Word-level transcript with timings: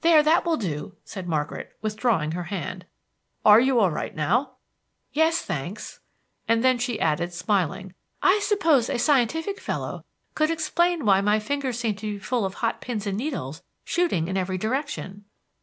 "There, 0.00 0.22
that 0.22 0.46
will 0.46 0.56
do," 0.56 0.96
said 1.04 1.28
Margaret, 1.28 1.76
withdrawing 1.82 2.32
her 2.32 2.44
hand. 2.44 2.86
"Are 3.44 3.60
you 3.60 3.78
all 3.78 3.90
right 3.90 4.14
now?" 4.16 4.52
"Yes, 5.12 5.42
thanks;" 5.42 6.00
and 6.48 6.64
then 6.64 6.78
she 6.78 6.98
added, 6.98 7.34
smiling, 7.34 7.92
"I 8.22 8.38
suppose 8.38 8.88
a 8.88 8.98
scientific 8.98 9.60
fellow 9.60 10.06
could 10.34 10.50
explain 10.50 11.04
why 11.04 11.20
my 11.20 11.38
fingers 11.38 11.78
seem 11.78 11.94
to 11.96 12.12
be 12.14 12.18
full 12.18 12.46
of 12.46 12.54
hot 12.54 12.80
pins 12.80 13.06
and 13.06 13.18
needles 13.18 13.62
shooting 13.84 14.28
in 14.28 14.38
every 14.38 14.56
direction." 14.56 15.26